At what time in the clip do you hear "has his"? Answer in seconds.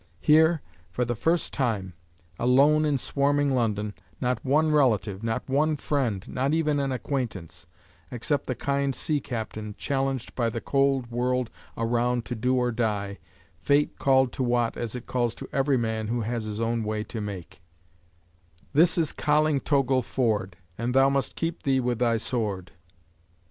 16.21-16.59